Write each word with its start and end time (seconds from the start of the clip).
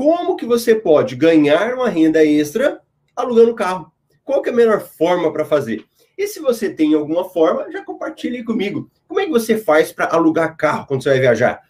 como 0.00 0.34
que 0.34 0.46
você 0.46 0.74
pode 0.74 1.14
ganhar 1.14 1.74
uma 1.74 1.90
renda 1.90 2.24
extra 2.24 2.80
alugando 3.14 3.54
carro. 3.54 3.92
Qual 4.24 4.40
que 4.40 4.48
é 4.48 4.52
a 4.52 4.56
melhor 4.56 4.80
forma 4.80 5.30
para 5.30 5.44
fazer? 5.44 5.84
E 6.16 6.26
se 6.26 6.40
você 6.40 6.72
tem 6.72 6.94
alguma 6.94 7.28
forma, 7.28 7.70
já 7.70 7.84
compartilhe 7.84 8.42
comigo. 8.42 8.90
Como 9.06 9.20
é 9.20 9.26
que 9.26 9.30
você 9.30 9.58
faz 9.58 9.92
para 9.92 10.06
alugar 10.06 10.56
carro 10.56 10.86
quando 10.86 11.02
você 11.02 11.10
vai 11.10 11.20
viajar? 11.20 11.60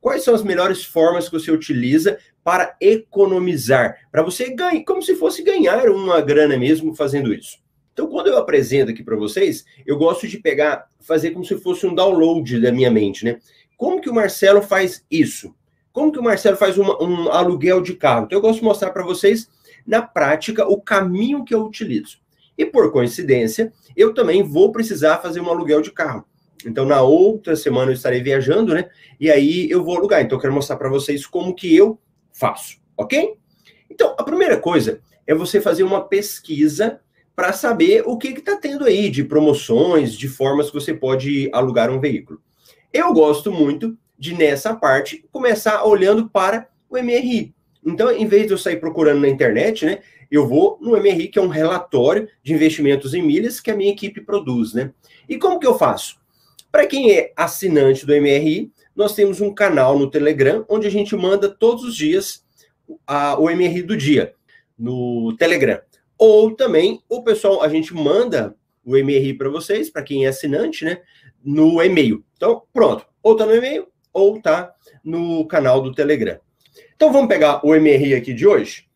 Quais 0.00 0.24
são 0.24 0.34
as 0.34 0.42
melhores 0.42 0.84
formas 0.84 1.28
que 1.28 1.38
você 1.38 1.52
utiliza 1.52 2.18
para 2.42 2.76
economizar? 2.80 4.08
Para 4.10 4.24
você 4.24 4.52
ganhar, 4.52 4.82
como 4.82 5.00
se 5.00 5.14
fosse 5.14 5.44
ganhar 5.44 5.88
uma 5.88 6.20
grana 6.20 6.56
mesmo 6.56 6.96
fazendo 6.96 7.32
isso. 7.32 7.58
Então, 7.92 8.08
quando 8.08 8.26
eu 8.26 8.38
apresento 8.38 8.90
aqui 8.90 9.04
para 9.04 9.14
vocês, 9.14 9.64
eu 9.86 9.96
gosto 9.96 10.26
de 10.26 10.38
pegar, 10.38 10.88
fazer 10.98 11.30
como 11.30 11.44
se 11.44 11.56
fosse 11.56 11.86
um 11.86 11.94
download 11.94 12.60
da 12.60 12.72
minha 12.72 12.90
mente, 12.90 13.24
né? 13.24 13.38
Como 13.76 14.00
que 14.00 14.10
o 14.10 14.14
Marcelo 14.14 14.62
faz 14.62 15.06
isso? 15.08 15.54
Como 15.92 16.12
que 16.12 16.18
o 16.18 16.22
Marcelo 16.22 16.56
faz 16.56 16.78
uma, 16.78 17.02
um 17.02 17.30
aluguel 17.30 17.80
de 17.80 17.94
carro? 17.94 18.26
Então, 18.26 18.38
eu 18.38 18.42
gosto 18.42 18.58
de 18.58 18.64
mostrar 18.64 18.90
para 18.90 19.04
vocês, 19.04 19.48
na 19.86 20.02
prática, 20.02 20.66
o 20.66 20.80
caminho 20.80 21.44
que 21.44 21.54
eu 21.54 21.64
utilizo. 21.64 22.18
E 22.56 22.64
por 22.64 22.90
coincidência, 22.92 23.72
eu 23.96 24.12
também 24.12 24.42
vou 24.42 24.72
precisar 24.72 25.18
fazer 25.18 25.40
um 25.40 25.48
aluguel 25.48 25.80
de 25.80 25.92
carro. 25.92 26.24
Então, 26.66 26.84
na 26.84 27.00
outra 27.02 27.54
semana 27.54 27.90
eu 27.90 27.94
estarei 27.94 28.22
viajando, 28.22 28.74
né? 28.74 28.88
E 29.18 29.30
aí 29.30 29.70
eu 29.70 29.84
vou 29.84 29.96
alugar. 29.96 30.22
Então, 30.22 30.36
eu 30.36 30.42
quero 30.42 30.52
mostrar 30.52 30.76
para 30.76 30.88
vocês 30.88 31.24
como 31.24 31.54
que 31.54 31.74
eu 31.74 31.98
faço, 32.32 32.78
ok? 32.96 33.34
Então, 33.88 34.14
a 34.18 34.24
primeira 34.24 34.58
coisa 34.58 35.00
é 35.26 35.34
você 35.34 35.60
fazer 35.60 35.84
uma 35.84 36.00
pesquisa 36.00 37.00
para 37.34 37.52
saber 37.52 38.02
o 38.04 38.18
que 38.18 38.28
está 38.28 38.56
tendo 38.56 38.84
aí 38.84 39.08
de 39.08 39.22
promoções, 39.22 40.12
de 40.14 40.26
formas 40.26 40.66
que 40.66 40.74
você 40.74 40.92
pode 40.92 41.48
alugar 41.52 41.90
um 41.90 42.00
veículo. 42.00 42.40
Eu 42.92 43.12
gosto 43.12 43.52
muito 43.52 43.96
de, 44.18 44.34
nessa 44.34 44.74
parte, 44.74 45.24
começar 45.30 45.84
olhando 45.84 46.28
para 46.28 46.68
o 46.88 46.96
MRI. 46.96 47.54
Então, 47.86 48.10
em 48.10 48.26
vez 48.26 48.46
de 48.46 48.52
eu 48.52 48.58
sair 48.58 48.76
procurando 48.76 49.20
na 49.20 49.28
internet, 49.28 49.86
né, 49.86 50.00
eu 50.30 50.46
vou 50.46 50.78
no 50.80 50.92
MRI, 50.92 51.28
que 51.28 51.38
é 51.38 51.42
um 51.42 51.48
relatório 51.48 52.28
de 52.42 52.52
investimentos 52.52 53.14
em 53.14 53.22
milhas 53.22 53.60
que 53.60 53.70
a 53.70 53.76
minha 53.76 53.90
equipe 53.90 54.20
produz, 54.20 54.74
né? 54.74 54.92
E 55.28 55.38
como 55.38 55.58
que 55.58 55.66
eu 55.66 55.78
faço? 55.78 56.18
Para 56.70 56.86
quem 56.86 57.12
é 57.12 57.32
assinante 57.34 58.04
do 58.04 58.12
MRI, 58.12 58.70
nós 58.94 59.14
temos 59.14 59.40
um 59.40 59.54
canal 59.54 59.98
no 59.98 60.10
Telegram, 60.10 60.66
onde 60.68 60.86
a 60.86 60.90
gente 60.90 61.16
manda 61.16 61.48
todos 61.48 61.84
os 61.84 61.96
dias 61.96 62.44
a, 63.06 63.38
o 63.38 63.44
MRI 63.44 63.82
do 63.82 63.96
dia, 63.96 64.34
no 64.78 65.34
Telegram. 65.38 65.80
Ou 66.18 66.54
também 66.54 67.00
o 67.08 67.22
pessoal, 67.22 67.62
a 67.62 67.68
gente 67.68 67.94
manda 67.94 68.54
o 68.84 68.92
MRI 68.92 69.34
para 69.34 69.48
vocês, 69.48 69.88
para 69.88 70.02
quem 70.02 70.26
é 70.26 70.28
assinante, 70.28 70.84
né? 70.84 71.00
No 71.42 71.82
e-mail. 71.82 72.24
Então, 72.36 72.62
pronto. 72.72 73.06
Ou 73.22 73.36
tá 73.36 73.46
no 73.46 73.54
e-mail, 73.54 73.86
ou 74.12 74.40
tá 74.40 74.74
no 75.04 75.46
canal 75.46 75.80
do 75.80 75.94
Telegram. 75.94 76.38
Então, 76.94 77.12
vamos 77.12 77.28
pegar 77.28 77.64
o 77.64 77.74
MRI 77.74 78.14
aqui 78.14 78.34
de 78.34 78.46
hoje. 78.46 78.88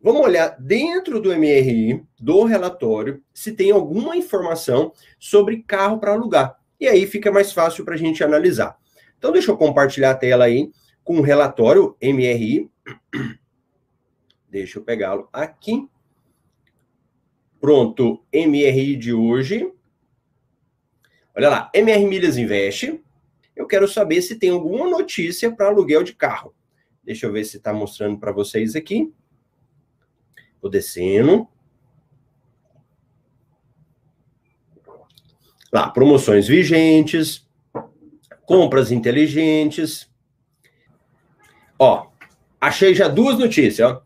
Vamos 0.00 0.22
olhar 0.22 0.56
dentro 0.60 1.20
do 1.20 1.36
MRI, 1.36 2.04
do 2.20 2.44
relatório, 2.44 3.22
se 3.32 3.52
tem 3.52 3.70
alguma 3.70 4.16
informação 4.16 4.92
sobre 5.18 5.62
carro 5.62 5.98
para 5.98 6.12
alugar. 6.12 6.56
E 6.78 6.86
aí 6.86 7.06
fica 7.06 7.32
mais 7.32 7.52
fácil 7.52 7.84
para 7.84 7.94
a 7.94 7.98
gente 7.98 8.22
analisar. 8.22 8.76
Então, 9.18 9.32
deixa 9.32 9.50
eu 9.50 9.56
compartilhar 9.56 10.10
a 10.10 10.14
tela 10.14 10.44
aí 10.44 10.70
com 11.02 11.18
o 11.18 11.22
relatório 11.22 11.96
MRI. 12.00 12.70
Deixa 14.48 14.78
eu 14.78 14.84
pegá-lo 14.84 15.28
aqui. 15.32 15.88
Pronto, 17.60 18.24
MRI 18.32 18.96
de 18.96 19.12
hoje. 19.12 19.72
Olha 21.34 21.48
lá, 21.48 21.70
MR 21.74 22.06
Milhas 22.06 22.36
Investe. 22.36 23.02
Eu 23.56 23.66
quero 23.66 23.88
saber 23.88 24.20
se 24.20 24.36
tem 24.36 24.50
alguma 24.50 24.88
notícia 24.88 25.50
para 25.50 25.66
aluguel 25.66 26.04
de 26.04 26.14
carro. 26.14 26.54
Deixa 27.02 27.24
eu 27.24 27.32
ver 27.32 27.44
se 27.44 27.56
está 27.56 27.72
mostrando 27.72 28.18
para 28.18 28.30
vocês 28.30 28.76
aqui. 28.76 29.12
Vou 30.60 30.70
descendo. 30.70 31.48
Lá, 35.72 35.90
promoções 35.90 36.46
vigentes, 36.46 37.48
compras 38.44 38.92
inteligentes. 38.92 40.10
Ó, 41.78 42.08
achei 42.60 42.94
já 42.94 43.08
duas 43.08 43.38
notícias, 43.38 43.90
ó. 43.90 44.02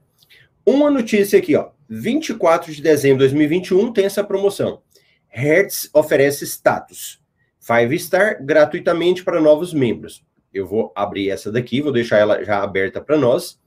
Uma 0.64 0.91
notícia 0.91 1.38
aqui, 1.38 1.56
ó. 1.56 1.70
24 1.88 2.72
de 2.72 2.80
dezembro 2.80 3.19
de 3.19 3.34
2021 3.34 3.92
tem 3.92 4.04
essa 4.04 4.22
promoção. 4.22 4.82
Hertz 5.28 5.91
oferece 5.92 6.44
status. 6.44 7.20
Five 7.60 7.98
Star 7.98 8.44
gratuitamente 8.44 9.22
para 9.22 9.41
novos 9.41 9.72
membros. 9.75 10.25
Eu 10.53 10.66
vou 10.66 10.93
abrir 10.97 11.31
essa 11.31 11.53
daqui, 11.53 11.81
vou 11.81 11.93
deixar 11.93 12.19
ela 12.19 12.43
já 12.43 12.62
aberta 12.62 13.00
para 13.00 13.16
nós. 13.16 13.60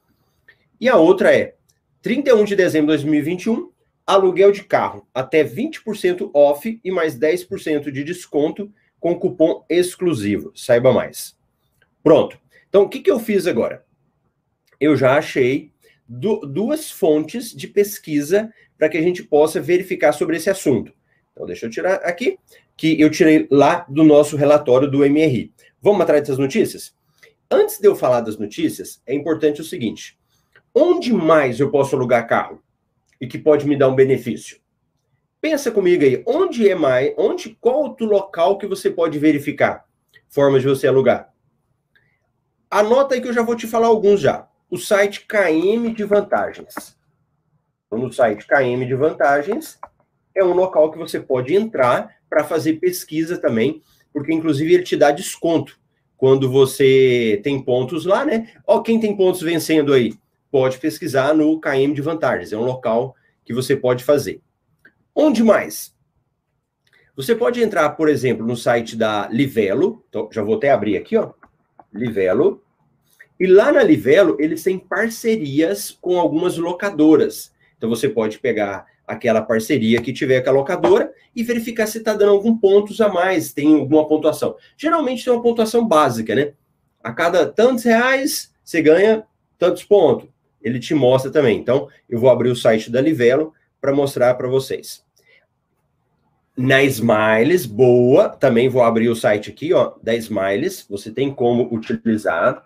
E 0.82 0.90
a 0.90 0.98
outra 0.98 1.34
é 1.34 1.56
31 2.02 2.44
de 2.44 2.56
dezembro 2.56 2.88
de 2.98 3.04
2021, 3.04 3.72
aluguel 4.06 4.52
de 4.52 4.64
carro 4.64 5.08
até 5.14 5.44
20% 5.44 6.30
off 6.34 6.80
e 6.84 6.92
mais 6.92 7.18
10% 7.18 7.90
de 7.92 8.04
desconto 8.04 8.70
com 9.00 9.18
cupom 9.18 9.64
exclusivo. 9.70 10.52
Saiba 10.56 10.92
mais. 10.92 11.38
Pronto. 12.04 12.38
Então, 12.68 12.84
o 12.84 12.90
que, 12.90 13.00
que 13.00 13.12
eu 13.12 13.20
fiz 13.20 13.48
agora? 13.48 13.86
Eu 14.80 14.98
já 14.98 15.18
achei 15.18 15.72
du 16.10 16.42
duas 16.42 16.92
fontes 16.92 17.56
de 17.56 17.68
pesquisa 17.68 18.52
para 18.78 18.90
que 18.90 18.98
a 18.98 19.02
gente 19.02 19.24
possa 19.24 19.62
verificar 19.62 20.12
sobre 20.12 20.36
esse 20.36 20.50
assunto. 20.50 20.92
Então, 21.32 21.46
deixa 21.46 21.66
eu 21.66 21.70
tirar 21.70 21.96
aqui, 21.96 22.38
que 22.76 23.00
eu 23.00 23.10
tirei 23.10 23.48
lá 23.52 23.86
do 23.90 24.04
nosso 24.04 24.36
relatório 24.36 24.90
do 24.90 25.00
MRI. 25.00 25.54
Vamos 25.82 26.02
atrás 26.02 26.22
dessas 26.22 26.38
notícias? 26.38 26.96
Antes 27.50 27.80
de 27.80 27.88
eu 27.88 27.96
falar 27.96 28.22
das 28.22 28.38
notícias, 28.38 29.02
é 29.06 29.14
importante 29.14 29.62
o 29.62 29.64
seguinte: 29.64 30.18
onde 30.74 31.14
mais 31.14 31.60
eu 31.60 31.70
posso 31.70 31.96
alugar 31.96 32.28
carro 32.28 32.62
e 33.20 33.28
que 33.28 33.38
pode 33.38 33.68
me 33.68 33.78
dar 33.78 33.90
um 33.90 33.96
benefício? 33.96 34.60
Pensa 35.40 35.72
comigo 35.72 36.04
aí, 36.04 36.24
onde 36.26 36.70
é 36.70 36.74
mais, 36.74 37.14
onde, 37.18 37.58
qual 37.60 37.84
outro 37.84 38.06
local 38.06 38.58
que 38.58 38.66
você 38.66 38.90
pode 38.90 39.20
verificar 39.20 39.86
formas 40.30 40.62
de 40.62 40.70
você 40.70 40.88
alugar? 40.88 41.34
Anota 42.72 43.14
aí 43.14 43.22
que 43.22 43.28
eu 43.28 43.34
já 43.34 43.44
vou 43.44 43.56
te 43.56 43.68
falar 43.68 43.88
alguns 43.88 44.20
já 44.20 44.48
o 44.74 44.78
site 44.80 45.28
KM 45.28 45.94
de 45.94 46.04
Vantagens. 46.04 46.98
Então, 47.86 48.00
no 48.00 48.12
site 48.12 48.48
KM 48.48 48.84
de 48.88 48.96
Vantagens 48.96 49.78
é 50.34 50.44
um 50.44 50.52
local 50.52 50.92
que 50.92 50.98
você 50.98 51.20
pode 51.20 51.54
entrar 51.54 52.12
para 52.34 52.44
fazer 52.44 52.80
pesquisa 52.80 53.38
também, 53.38 53.80
porque 54.12 54.34
inclusive 54.34 54.74
ele 54.74 54.84
te 54.84 54.98
dá 54.98 55.12
desconto 55.12 55.80
quando 56.18 56.50
você 56.50 57.40
tem 57.44 57.62
pontos 57.62 58.06
lá, 58.06 58.26
né? 58.26 58.52
Ó, 58.66 58.82
quem 58.82 59.00
tem 59.00 59.16
pontos 59.16 59.42
vencendo 59.42 59.94
aí, 59.94 60.16
pode 60.50 60.80
pesquisar 60.80 61.36
no 61.36 61.60
KM 61.62 61.94
de 61.94 62.02
Vantagens. 62.02 62.52
É 62.52 62.58
um 62.58 62.64
local 62.64 63.16
que 63.46 63.54
você 63.54 63.76
pode 63.76 64.04
fazer. 64.04 64.42
Onde 65.14 65.44
mais? 65.44 65.94
Você 67.16 67.36
pode 67.36 67.62
entrar, 67.62 67.92
por 67.92 68.10
exemplo, 68.10 68.48
no 68.48 68.58
site 68.58 68.96
da 68.96 69.28
Livelo. 69.28 70.04
Então, 70.10 70.28
já 70.32 70.42
vou 70.42 70.56
até 70.56 70.72
abrir 70.72 70.98
aqui, 70.98 71.16
ó. 71.16 71.34
Livelo. 71.94 72.64
E 73.40 73.46
lá 73.46 73.72
na 73.72 73.84
Livelo, 73.84 74.38
eles 74.40 74.64
têm 74.64 74.80
parcerias 74.80 75.92
com 75.92 76.20
algumas 76.20 76.58
locadoras. 76.58 77.54
Então 77.78 77.88
você 77.88 78.10
pode 78.10 78.40
pegar 78.40 78.88
aquela 79.08 79.42
parceria 79.42 80.02
que 80.02 80.14
tiver 80.14 80.42
com 80.42 80.50
a 80.50 80.54
locadora 80.54 81.12
e 81.36 81.44
verificar 81.44 81.88
se 81.88 81.98
está 81.98 82.14
dando 82.14 82.32
algum 82.32 82.58
pontos 82.58 83.02
a 83.02 83.10
mais, 83.10 83.54
tem 83.54 83.74
alguma 83.74 84.08
pontuação. 84.08 84.56
Geralmente 84.78 85.24
tem 85.24 85.34
uma 85.34 85.42
pontuação 85.42 85.88
básica, 85.88 86.34
né? 86.36 86.54
A 87.04 87.12
cada 87.12 87.46
tantos 87.46 87.84
reais 87.84 88.54
você 88.64 88.82
ganha 88.82 89.24
tantos 89.58 89.84
pontos. 89.84 90.30
Ele 90.62 90.80
te 90.80 90.94
mostra 90.94 91.30
também. 91.30 91.60
Então, 91.60 91.90
eu 92.10 92.18
vou 92.20 92.30
abrir 92.30 92.50
o 92.50 92.56
site 92.56 92.90
da 92.90 93.02
Livelo 93.02 93.54
para 93.82 93.94
mostrar 93.94 94.34
para 94.36 94.48
vocês. 94.48 95.04
Na 96.56 96.84
Smiles, 96.84 97.66
boa, 97.66 98.30
também 98.30 98.70
vou 98.70 98.84
abrir 98.84 99.10
o 99.10 99.16
site 99.16 99.50
aqui, 99.50 99.74
ó, 99.74 99.94
da 100.02 100.16
Smiles, 100.16 100.86
você 100.88 101.12
tem 101.12 101.34
como 101.34 101.68
utilizar. 101.74 102.64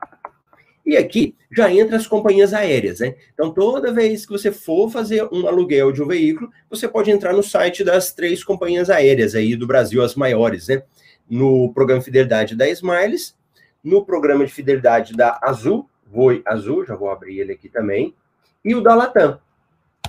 E 0.87 0.95
aqui 0.95 1.35
já 1.51 1.69
entra 1.69 1.97
as 1.97 2.07
companhias 2.07 2.53
aéreas, 2.53 3.01
né? 3.01 3.13
Então, 3.33 3.51
toda 3.51 3.91
vez 3.91 4.25
que 4.25 4.31
você 4.31 4.53
for 4.53 4.89
fazer 4.89 5.27
um 5.33 5.45
aluguel 5.45 5.91
de 5.91 6.01
um 6.01 6.07
veículo, 6.07 6.49
você 6.69 6.87
pode 6.87 7.11
entrar 7.11 7.33
no 7.33 7.43
site 7.43 7.83
das 7.83 8.13
três 8.13 8.41
companhias 8.41 8.89
aéreas 8.89 9.35
aí 9.35 9.53
do 9.57 9.67
Brasil, 9.67 10.01
as 10.01 10.15
maiores, 10.15 10.69
né? 10.69 10.81
No 11.29 11.73
programa 11.73 11.99
de 11.99 12.05
fidelidade 12.05 12.55
da 12.55 12.69
Smiles, 12.69 13.35
no 13.83 14.05
programa 14.05 14.45
de 14.45 14.53
fidelidade 14.53 15.13
da 15.13 15.37
Azul, 15.43 15.89
Voi 16.09 16.41
Azul, 16.45 16.85
já 16.85 16.95
vou 16.95 17.09
abrir 17.09 17.41
ele 17.41 17.51
aqui 17.51 17.67
também, 17.67 18.15
e 18.63 18.73
o 18.73 18.79
da 18.79 18.95
Latam. 18.95 19.41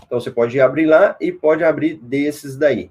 Então, 0.07 0.21
você 0.21 0.31
pode 0.31 0.61
abrir 0.61 0.87
lá 0.87 1.17
e 1.21 1.33
pode 1.33 1.65
abrir 1.65 1.95
desses 1.95 2.57
daí. 2.57 2.89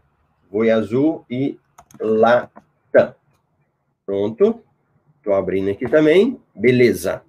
Voi 0.51 0.69
Azul 0.69 1.25
e 1.29 1.57
Latam. 2.01 3.15
Pronto. 4.05 4.61
Estou 5.17 5.33
abrindo 5.33 5.71
aqui 5.71 5.89
também. 5.89 6.37
Beleza. 6.53 7.21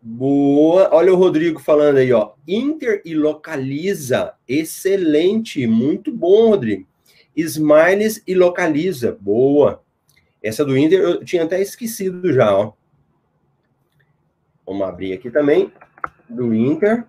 Boa. 0.00 0.88
Olha 0.92 1.12
o 1.12 1.16
Rodrigo 1.16 1.58
falando 1.58 1.96
aí, 1.98 2.12
ó. 2.12 2.32
Inter 2.46 3.02
e 3.04 3.14
localiza. 3.14 4.34
Excelente. 4.46 5.66
Muito 5.66 6.12
bom, 6.12 6.50
Rodrigo. 6.50 6.86
Smiles 7.36 8.22
e 8.26 8.34
localiza. 8.34 9.16
Boa. 9.20 9.82
Essa 10.42 10.64
do 10.64 10.76
Inter 10.78 11.00
eu 11.00 11.24
tinha 11.24 11.44
até 11.44 11.60
esquecido 11.60 12.32
já, 12.32 12.56
ó. 12.56 12.72
Vamos 14.66 14.86
abrir 14.86 15.12
aqui 15.12 15.30
também. 15.30 15.72
do 16.28 16.54
Inter. 16.54 17.04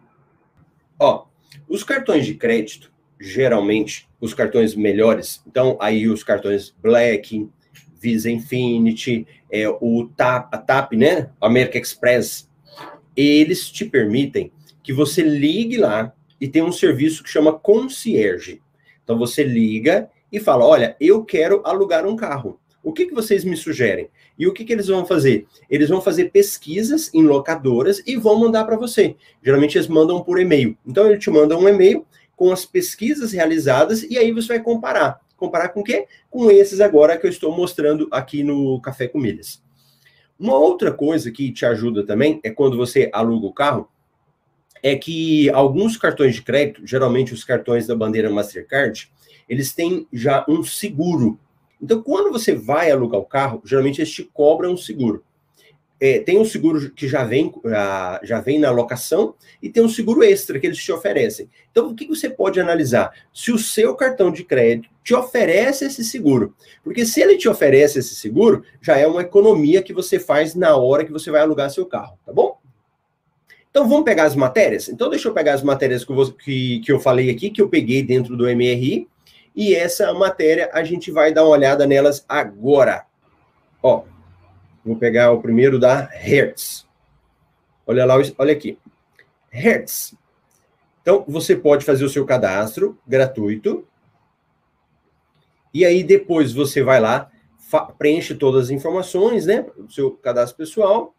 Ó, 0.98 1.26
os 1.68 1.84
cartões 1.84 2.26
de 2.26 2.34
crédito, 2.34 2.92
geralmente, 3.20 4.10
os 4.20 4.34
cartões 4.34 4.76
melhores, 4.76 5.42
então 5.46 5.78
aí 5.80 6.08
os 6.08 6.24
cartões 6.24 6.76
Black, 6.82 7.50
Visa 8.00 8.32
Infinity, 8.32 9.28
é, 9.52 9.68
o 9.70 10.10
TAP, 10.16 10.54
a 10.54 10.58
TAP, 10.58 10.94
né? 10.94 11.30
American 11.40 11.82
Express, 11.82 12.49
eles 13.22 13.70
te 13.70 13.86
permitem 13.86 14.52
que 14.84 14.94
você 14.94 15.22
ligue 15.22 15.78
lá 15.78 16.14
e 16.40 16.48
tem 16.48 16.64
um 16.64 16.72
serviço 16.72 17.24
que 17.24 17.30
chama 17.30 17.54
concierge. 17.54 18.62
Então 19.04 19.18
você 19.18 19.44
liga 19.44 20.10
e 20.32 20.40
fala: 20.40 20.66
olha, 20.66 20.96
eu 21.00 21.24
quero 21.24 21.62
alugar 21.66 22.06
um 22.06 22.16
carro. 22.16 22.60
O 22.82 22.94
que, 22.94 23.08
que 23.08 23.14
vocês 23.14 23.44
me 23.44 23.58
sugerem? 23.58 24.10
E 24.38 24.48
o 24.48 24.54
que, 24.54 24.64
que 24.64 24.72
eles 24.72 24.88
vão 24.88 25.06
fazer? 25.06 25.46
Eles 25.70 25.90
vão 25.90 26.02
fazer 26.02 26.32
pesquisas 26.32 27.14
em 27.14 27.24
locadoras 27.24 28.02
e 28.08 28.16
vão 28.16 28.40
mandar 28.40 28.64
para 28.64 28.78
você. 28.78 29.18
Geralmente 29.44 29.78
eles 29.78 29.88
mandam 29.88 30.24
por 30.24 30.40
e-mail. 30.40 30.78
Então 30.86 31.06
ele 31.06 31.18
te 31.18 31.30
manda 31.30 31.58
um 31.58 31.68
e-mail 31.68 32.06
com 32.38 32.52
as 32.52 32.66
pesquisas 32.66 33.34
realizadas 33.34 34.04
e 34.04 34.18
aí 34.18 34.32
você 34.32 34.48
vai 34.48 34.64
comparar. 34.64 35.20
Comparar 35.36 35.70
com 35.70 35.82
o 35.82 35.84
quê? 35.84 36.08
Com 36.30 36.50
esses 36.50 36.80
agora 36.80 37.18
que 37.18 37.26
eu 37.26 37.30
estou 37.30 37.56
mostrando 37.56 38.08
aqui 38.12 38.44
no 38.44 38.80
Café 38.82 39.10
com 39.10 39.20
Milhas. 39.20 39.62
Uma 40.40 40.56
outra 40.56 40.94
coisa 40.94 41.30
que 41.32 41.52
te 41.52 41.66
ajuda 41.66 42.06
também 42.06 42.40
é 42.44 42.50
quando 42.50 42.78
você 42.78 43.10
aluga 43.12 43.46
o 43.46 43.54
carro, 43.54 43.90
é 44.82 44.96
que 44.96 45.50
alguns 45.50 45.98
cartões 45.98 46.36
de 46.36 46.42
crédito, 46.42 46.88
geralmente 46.88 47.34
os 47.34 47.44
cartões 47.44 47.86
da 47.86 47.96
bandeira 47.96 48.30
Mastercard, 48.30 49.12
eles 49.50 49.74
têm 49.74 50.08
já 50.14 50.46
um 50.48 50.64
seguro. 50.64 51.38
Então, 51.82 52.02
quando 52.02 52.32
você 52.32 52.56
vai 52.56 52.90
alugar 52.90 53.20
o 53.20 53.26
carro, 53.26 53.62
geralmente 53.66 54.00
eles 54.00 54.12
te 54.12 54.24
cobram 54.24 54.72
um 54.72 54.78
seguro. 54.78 55.26
É, 56.02 56.20
tem 56.20 56.40
um 56.40 56.46
seguro 56.46 56.92
que 56.92 57.08
já 57.08 57.26
vem, 57.26 57.54
já 58.24 58.40
vem 58.40 58.58
na 58.58 58.72
locação 58.72 59.36
e 59.62 59.70
tem 59.70 59.84
um 59.84 59.90
seguro 59.90 60.24
extra 60.24 60.58
que 60.58 60.66
eles 60.66 60.78
te 60.78 60.92
oferecem. 60.92 61.50
Então, 61.72 61.90
o 61.90 61.96
que 61.96 62.08
você 62.08 62.30
pode 62.30 62.60
analisar? 62.60 63.12
Se 63.34 63.52
o 63.52 63.58
seu 63.58 63.94
cartão 63.96 64.32
de 64.32 64.46
crédito 64.46 64.90
te 65.04 65.14
oferece 65.14 65.86
esse 65.86 66.04
seguro. 66.04 66.56
Porque 66.84 67.06
se 67.06 67.20
ele 67.20 67.36
te 67.36 67.50
oferece 67.50 68.00
esse 68.00 68.16
seguro, 68.16 68.64
já 68.80 68.96
é 68.96 69.08
uma 69.08 69.22
economia 69.22 69.82
que 69.82 69.92
você 69.92 70.20
faz 70.20 70.54
na 70.54 70.78
hora 70.78 71.04
que 71.04 71.12
você 71.12 71.32
vai 71.32 71.42
alugar 71.42 71.70
seu 71.72 71.86
carro, 71.86 72.18
tá 72.26 72.32
bom? 72.32 72.60
Então 73.72 73.88
vamos 73.88 74.06
pegar 74.06 74.24
as 74.24 74.36
matérias? 74.36 74.88
Então 74.88 75.10
deixa 75.10 75.28
eu 75.28 75.34
pegar 75.34 75.54
as 75.54 75.64
matérias 75.64 76.06
que 76.06 76.12
eu, 76.12 76.32
que, 76.34 76.80
que 76.80 76.92
eu 76.92 77.00
falei 77.00 77.30
aqui, 77.30 77.50
que 77.50 77.62
eu 77.62 77.70
peguei 77.70 78.04
dentro 78.04 78.38
do 78.38 78.46
MRI, 78.46 79.08
e 79.56 79.76
essa 79.76 80.14
matéria 80.14 80.70
a 80.74 80.84
gente 80.84 81.12
vai 81.12 81.34
dar 81.34 81.44
uma 81.44 81.52
olhada 81.52 81.86
nelas 81.86 82.24
agora. 82.28 83.06
Ó, 83.82 84.04
vou 84.84 84.96
pegar 84.96 85.32
o 85.32 85.42
primeiro 85.42 85.80
da 85.80 86.02
Hertz. 86.02 86.88
Olha 87.86 88.06
lá, 88.06 88.16
olha 88.38 88.54
aqui. 88.54 88.78
Hertz. 89.50 90.16
Então 91.02 91.24
você 91.28 91.56
pode 91.56 91.86
fazer 91.86 92.06
o 92.06 92.10
seu 92.10 92.26
cadastro 92.26 92.98
gratuito. 93.08 93.88
E 95.74 95.86
aí 95.86 96.04
depois 96.04 96.54
você 96.54 96.82
vai 96.82 97.00
lá, 97.00 97.32
preenche 97.98 98.34
todas 98.36 98.66
as 98.66 98.70
informações, 98.70 99.46
né? 99.46 99.66
O 99.78 99.90
seu 99.92 100.12
cadastro 100.12 100.58
pessoal 100.58 101.14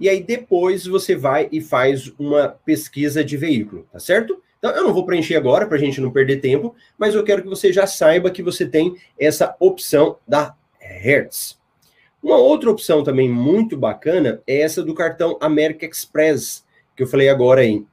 e 0.00 0.08
aí 0.08 0.22
depois 0.22 0.86
você 0.86 1.16
vai 1.16 1.48
e 1.50 1.60
faz 1.60 2.12
uma 2.18 2.48
pesquisa 2.48 3.24
de 3.24 3.36
veículo, 3.36 3.86
tá 3.92 3.98
certo? 3.98 4.40
Então 4.58 4.70
eu 4.70 4.84
não 4.84 4.94
vou 4.94 5.04
preencher 5.04 5.36
agora 5.36 5.66
para 5.66 5.76
a 5.76 5.80
gente 5.80 6.00
não 6.00 6.12
perder 6.12 6.40
tempo, 6.40 6.74
mas 6.96 7.14
eu 7.14 7.24
quero 7.24 7.42
que 7.42 7.48
você 7.48 7.72
já 7.72 7.86
saiba 7.86 8.30
que 8.30 8.42
você 8.42 8.66
tem 8.66 8.96
essa 9.18 9.56
opção 9.58 10.18
da 10.26 10.54
Hertz. 10.92 11.58
Uma 12.22 12.36
outra 12.36 12.70
opção 12.70 13.02
também 13.04 13.28
muito 13.28 13.76
bacana 13.76 14.42
é 14.46 14.60
essa 14.60 14.82
do 14.82 14.94
cartão 14.94 15.38
American 15.40 15.88
Express, 15.88 16.64
que 16.96 17.02
eu 17.02 17.06
falei 17.06 17.28
agora 17.28 17.60
aí. 17.60 17.84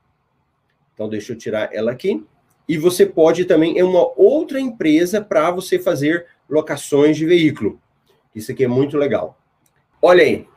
Então 0.94 1.08
deixa 1.08 1.34
eu 1.34 1.38
tirar 1.38 1.70
ela 1.74 1.92
aqui. 1.92 2.26
E 2.68 2.78
você 2.78 3.06
pode 3.06 3.46
também, 3.46 3.78
é 3.78 3.84
uma 3.84 4.12
outra 4.20 4.60
empresa 4.60 5.22
para 5.22 5.52
você 5.52 5.78
fazer 5.78 6.26
locações 6.50 7.16
de 7.16 7.26
veículo. 7.26 7.80
Isso 8.34 8.52
aqui 8.52 8.64
é 8.64 8.68
muito 8.68 8.98
legal. 8.98 9.38
Olha 10.02 10.24
aí, 10.24 10.48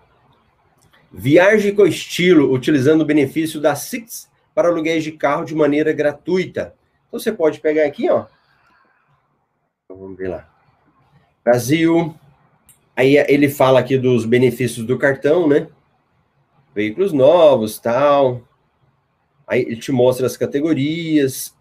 Viaje 1.10 1.72
com 1.72 1.86
estilo, 1.86 2.52
utilizando 2.52 3.00
o 3.00 3.06
benefício 3.06 3.60
da 3.60 3.74
Six 3.74 4.30
para 4.54 4.68
aluguéis 4.68 5.02
de 5.02 5.12
carro 5.12 5.44
de 5.44 5.54
maneira 5.54 5.92
gratuita. 5.92 6.74
Então 7.06 7.18
você 7.18 7.32
pode 7.32 7.60
pegar 7.60 7.86
aqui, 7.86 8.10
ó. 8.10 8.26
Vamos 9.88 10.18
ver 10.18 10.28
lá. 10.28 10.48
Brasil. 11.42 12.14
Aí 12.98 13.16
ele 13.28 13.48
fala 13.48 13.78
aqui 13.78 13.96
dos 13.96 14.24
benefícios 14.24 14.84
do 14.84 14.98
cartão, 14.98 15.46
né? 15.46 15.68
Veículos 16.74 17.12
novos, 17.12 17.78
tal. 17.78 18.42
Aí 19.46 19.60
ele 19.60 19.76
te 19.76 19.92
mostra 19.92 20.26
as 20.26 20.36
categorias. 20.36 21.56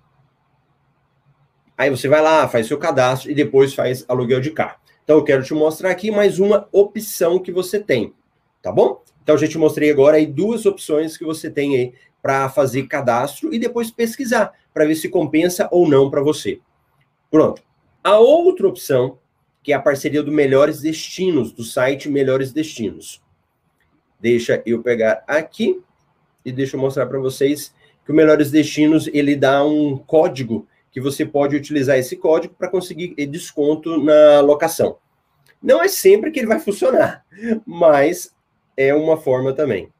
Aí 1.77 1.91
você 1.91 2.07
vai 2.07 2.23
lá, 2.23 2.47
faz 2.47 2.65
seu 2.65 2.79
cadastro 2.79 3.29
e 3.29 3.35
depois 3.35 3.75
faz 3.75 4.03
aluguel 4.07 4.41
de 4.41 4.49
carro. 4.49 4.79
Então 5.03 5.17
eu 5.17 5.23
quero 5.23 5.43
te 5.43 5.53
mostrar 5.53 5.91
aqui 5.91 6.09
mais 6.09 6.39
uma 6.39 6.67
opção 6.71 7.37
que 7.37 7.51
você 7.51 7.79
tem, 7.79 8.15
tá 8.59 8.71
bom? 8.71 9.03
Então, 9.21 9.35
a 9.35 9.37
gente 9.37 9.59
mostrei 9.59 9.91
agora 9.91 10.17
aí 10.17 10.25
duas 10.25 10.65
opções 10.65 11.17
que 11.17 11.23
você 11.23 11.51
tem 11.51 11.75
aí 11.75 11.93
para 12.19 12.49
fazer 12.49 12.87
cadastro 12.87 13.53
e 13.53 13.59
depois 13.59 13.91
pesquisar 13.91 14.53
para 14.73 14.85
ver 14.85 14.95
se 14.95 15.07
compensa 15.07 15.69
ou 15.69 15.87
não 15.87 16.09
para 16.09 16.23
você. 16.23 16.59
Pronto. 17.29 17.61
A 18.03 18.17
outra 18.17 18.67
opção, 18.67 19.19
que 19.67 19.73
é 19.73 19.75
a 19.75 19.81
parceria 19.81 20.23
do 20.23 20.31
Melhores 20.31 20.79
Destinos, 20.79 21.51
do 21.51 21.61
site 21.61 22.07
Melhores 22.07 22.53
Destinos. 22.53 23.21
Deixa 24.17 24.63
eu 24.65 24.81
pegar 24.81 25.25
aqui 25.27 25.83
e 26.45 26.53
deixa 26.53 26.77
eu 26.77 26.79
mostrar 26.79 27.05
para 27.05 27.19
vocês 27.19 27.73
que 28.05 28.13
o 28.13 28.15
Melhores 28.15 28.49
Destinos, 28.49 29.09
ele 29.09 29.35
dá 29.35 29.65
um 29.65 29.97
código 29.97 30.65
que 30.89 31.01
você 31.01 31.25
pode 31.25 31.53
utilizar 31.53 31.97
esse 31.97 32.15
código 32.15 32.55
para 32.57 32.69
conseguir 32.69 33.13
desconto 33.25 34.01
na 34.01 34.39
locação. 34.39 34.99
Não 35.61 35.83
é 35.83 35.89
sempre 35.89 36.31
que 36.31 36.39
ele 36.39 36.47
vai 36.47 36.59
funcionar, 36.59 37.25
mas 37.67 38.33
é 38.77 38.95
uma 38.95 39.17
forma 39.17 39.51
também. 39.51 39.91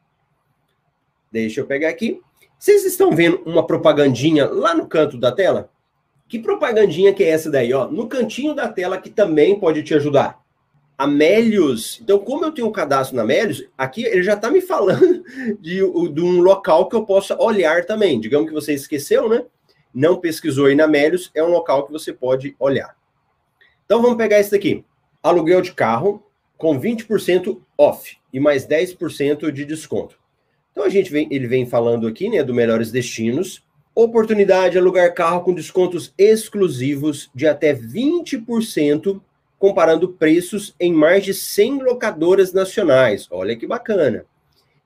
Deixa 1.30 1.60
eu 1.60 1.66
pegar 1.66 1.90
aqui. 1.90 2.22
Vocês 2.58 2.86
estão 2.86 3.12
vendo 3.12 3.44
uma 3.46 3.68
propagandinha 3.68 4.46
lá 4.46 4.74
no 4.74 4.88
canto 4.88 5.18
da 5.18 5.30
tela? 5.30 5.70
Que 6.28 6.40
propagandinha 6.40 7.14
que 7.14 7.24
é 7.24 7.30
essa 7.30 7.50
daí, 7.50 7.74
ó? 7.74 7.88
No 7.88 8.08
cantinho 8.08 8.54
da 8.54 8.68
tela 8.68 9.00
que 9.00 9.10
também 9.10 9.60
pode 9.60 9.84
te 9.84 9.94
ajudar. 9.94 10.40
Amélios. 10.98 12.00
Então, 12.02 12.20
como 12.20 12.44
eu 12.44 12.52
tenho 12.52 12.68
um 12.68 12.72
cadastro 12.72 13.16
na 13.16 13.24
Amélios, 13.24 13.64
aqui 13.78 14.04
ele 14.04 14.24
já 14.24 14.34
está 14.34 14.50
me 14.50 14.62
falando 14.62 15.24
de, 15.62 15.78
de, 16.12 16.22
um 16.22 16.42
local 16.42 16.90
que 16.90 16.96
eu 16.96 17.06
possa 17.06 17.40
olhar 17.42 17.86
também. 17.86 18.20
Digamos 18.20 18.48
que 18.48 18.54
você 18.54 18.74
esqueceu, 18.74 19.30
né? 19.30 19.46
Não 19.94 20.20
pesquisou 20.20 20.66
aí 20.66 20.76
na 20.76 20.86
Amélios, 20.86 21.32
é 21.34 21.44
um 21.44 21.50
local 21.50 21.86
que 21.86 21.92
você 21.92 22.12
pode 22.12 22.56
olhar. 22.60 22.96
Então, 23.86 24.02
vamos 24.02 24.18
pegar 24.18 24.40
esse 24.40 24.52
daqui. 24.52 24.84
Aluguel 25.24 25.62
de 25.62 25.74
carro 25.74 26.24
com 26.58 26.80
20% 26.80 27.62
off 27.78 28.18
e 28.34 28.40
mais 28.40 28.68
10% 28.68 29.52
de 29.52 29.66
desconto. 29.66 30.20
Então 30.72 30.86
a 30.86 30.90
gente 30.90 31.12
vem, 31.12 31.28
ele 31.32 31.48
vem 31.48 31.66
falando 31.66 32.08
aqui, 32.08 32.30
né, 32.30 32.44
do 32.44 32.54
melhores 32.54 32.92
destinos, 32.92 33.64
oportunidade 34.04 34.74
de 34.74 34.78
alugar 34.78 35.12
carro 35.16 35.42
com 35.42 35.54
descontos 35.54 36.14
exclusivos 36.20 37.32
de 37.34 37.48
até 37.48 37.74
20%, 37.74 39.20
comparando 39.58 40.10
preços 40.10 40.76
em 40.80 40.94
mais 40.94 41.26
de 41.26 41.34
100 41.34 41.82
locadoras 41.82 42.54
nacionais. 42.54 43.28
Olha 43.32 43.56
que 43.56 43.66
bacana. 43.66 44.24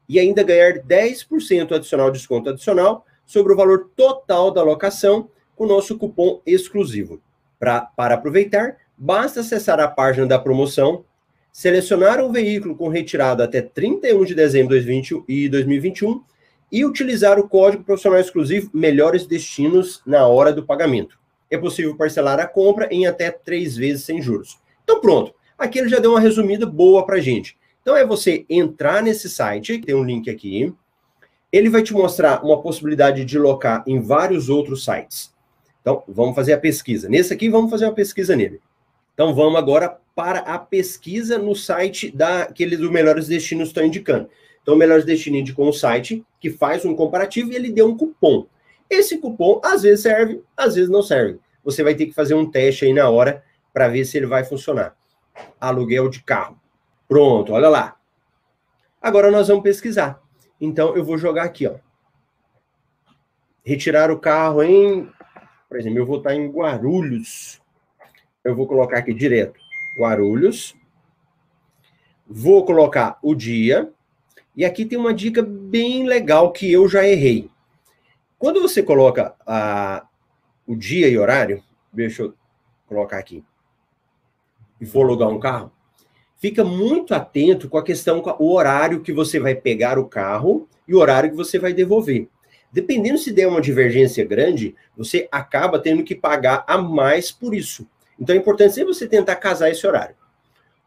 E 0.08 0.18
ainda 0.18 0.44
ganhar 0.44 0.80
10% 0.80 1.74
adicional 1.74 2.10
desconto 2.10 2.50
adicional 2.50 3.06
sobre 3.26 3.52
o 3.52 3.56
valor 3.58 3.90
total 3.98 4.50
da 4.50 4.64
locação 4.64 5.28
com 5.58 5.66
nosso 5.66 5.98
cupom 5.98 6.42
exclusivo. 6.46 7.22
Pra, 7.60 7.82
para 7.82 8.16
aproveitar, 8.16 8.78
basta 8.98 9.42
acessar 9.42 9.80
a 9.82 9.90
página 9.90 10.26
da 10.26 10.40
promoção 10.40 11.04
selecionar 11.52 12.24
um 12.24 12.32
veículo 12.32 12.78
com 12.78 12.88
retirada 12.88 13.44
até 13.44 13.62
31 13.62 14.24
de 14.24 14.34
dezembro 14.34 14.70
de 14.70 14.86
2020 14.86 15.26
e 15.28 15.50
2021 15.50 16.24
e 16.72 16.86
utilizar 16.86 17.38
o 17.38 17.50
código 17.50 17.84
profissional 17.84 18.20
exclusivo 18.20 18.70
Melhores 18.74 19.26
Destinos 19.26 20.02
na 20.06 20.26
hora 20.26 20.54
do 20.54 20.66
pagamento. 20.66 21.20
É 21.50 21.58
possível 21.58 21.98
parcelar 21.98 22.40
a 22.40 22.48
compra 22.48 22.88
em 22.90 23.06
até 23.06 23.30
três 23.30 23.76
vezes 23.76 24.06
sem 24.06 24.22
juros. 24.22 24.58
Então, 24.84 25.02
pronto. 25.02 25.34
Aqui 25.58 25.80
ele 25.80 25.90
já 25.90 26.00
deu 26.00 26.12
uma 26.12 26.20
resumida 26.20 26.66
boa 26.66 27.06
para 27.06 27.20
gente. 27.20 27.58
Então, 27.82 27.96
é 27.96 28.06
você 28.06 28.46
entrar 28.50 29.04
nesse 29.04 29.30
site, 29.30 29.80
tem 29.80 29.94
um 29.94 30.04
link 30.04 30.30
aqui. 30.30 30.74
Ele 31.52 31.70
vai 31.70 31.84
te 31.84 31.94
mostrar 31.94 32.44
uma 32.44 32.62
possibilidade 32.62 33.26
de 33.26 33.38
locar 33.38 33.84
em 33.86 34.00
vários 34.00 34.48
outros 34.48 34.86
sites. 34.86 35.34
Então, 35.82 36.04
vamos 36.08 36.36
fazer 36.36 36.54
a 36.54 36.58
pesquisa. 36.58 37.10
Nesse 37.10 37.34
aqui, 37.34 37.50
vamos 37.50 37.70
fazer 37.70 37.86
uma 37.86 37.94
pesquisa 37.94 38.36
nele. 38.36 38.62
Então, 39.14 39.36
vamos 39.36 39.60
agora 39.60 39.98
para 40.16 40.40
a 40.40 40.58
pesquisa 40.58 41.38
no 41.38 41.56
site 41.56 42.10
da, 42.10 42.46
que 42.46 42.66
do 42.78 42.92
Melhores 42.92 43.28
Destinos 43.28 43.70
estão 43.70 43.86
indicando. 43.86 44.30
Então, 44.62 44.76
Melhores 44.76 45.06
Destinos 45.06 45.40
indicou 45.40 45.68
um 45.68 45.74
site 45.74 46.24
que 46.40 46.50
faz 46.50 46.86
um 46.86 46.96
comparativo 46.96 47.52
e 47.52 47.56
ele 47.56 47.72
deu 47.72 47.88
um 47.88 47.98
cupom. 47.98 48.46
Esse 48.90 49.18
cupom 49.18 49.62
às 49.64 49.82
vezes 49.84 50.02
serve, 50.02 50.44
às 50.56 50.76
vezes 50.76 50.90
não 50.90 51.02
serve. 51.02 51.40
Você 51.64 51.84
vai 51.84 51.96
ter 51.96 52.06
que 52.06 52.14
fazer 52.14 52.34
um 52.34 52.50
teste 52.50 52.86
aí 52.86 52.94
na 52.94 53.10
hora 53.10 53.44
para 53.74 53.88
ver 53.88 54.06
se 54.06 54.18
ele 54.18 54.26
vai 54.26 54.44
funcionar. 54.44 54.96
Aluguel 55.60 56.10
de 56.10 56.22
carro. 56.24 56.60
Pronto, 57.08 57.54
olha 57.54 57.70
lá. 57.70 57.98
Agora 59.02 59.32
nós 59.32 59.48
vamos 59.48 59.64
pesquisar. 59.64 60.22
Então 60.60 60.96
eu 60.96 61.04
vou 61.04 61.18
jogar 61.18 61.44
aqui, 61.44 61.68
ó. 61.68 61.76
Retirar 63.64 64.12
o 64.12 64.20
carro 64.20 64.64
em, 64.64 65.10
por 65.70 65.80
exemplo, 65.80 66.00
eu 66.00 66.06
vou 66.06 66.18
estar 66.18 66.36
em 66.36 66.50
Guarulhos. 66.50 67.62
Eu 68.44 68.56
vou 68.56 68.68
colocar 68.68 68.98
aqui 68.98 69.14
direto 69.14 69.60
Guarulhos. 69.98 70.76
Vou 72.28 72.66
colocar 72.66 73.20
o 73.22 73.36
dia. 73.36 73.92
E 74.56 74.66
aqui 74.66 74.86
tem 74.86 74.98
uma 74.98 75.14
dica 75.14 75.42
bem 75.42 76.06
legal 76.06 76.52
que 76.52 76.72
eu 76.72 76.88
já 76.88 77.08
errei. 77.08 77.50
Quando 78.38 78.62
você 78.62 78.84
coloca 78.84 79.34
a, 79.46 80.06
o 80.66 80.76
dia 80.76 81.08
e 81.08 81.18
horário, 81.18 81.64
deixa 81.94 82.24
eu 82.24 82.34
colocar 82.88 83.18
aqui, 83.18 83.44
e 84.80 84.86
for 84.86 85.06
alugar 85.06 85.30
um 85.30 85.40
carro, 85.40 85.72
fica 86.38 86.64
muito 86.64 87.14
atento 87.14 87.70
com 87.70 87.78
a 87.78 87.84
questão, 87.84 88.22
o 88.40 88.54
horário 88.54 89.02
que 89.02 89.14
você 89.14 89.40
vai 89.40 89.56
pegar 89.56 90.00
o 90.00 90.08
carro 90.08 90.68
e 90.88 90.94
o 90.96 90.98
horário 90.98 91.30
que 91.30 91.36
você 91.38 91.60
vai 91.60 91.72
devolver. 91.72 92.28
Dependendo 92.72 93.18
se 93.18 93.32
der 93.32 93.48
uma 93.48 93.62
divergência 93.62 94.26
grande, 94.26 94.76
você 94.96 95.28
acaba 95.32 95.78
tendo 95.78 96.04
que 96.04 96.16
pagar 96.16 96.64
a 96.66 96.78
mais 96.78 97.32
por 97.32 97.54
isso. 97.54 97.88
Então 98.20 98.36
é 98.36 98.40
importante 98.40 98.84
você 98.84 99.08
tentar 99.08 99.36
casar 99.36 99.70
esse 99.70 99.86
horário. 99.86 100.16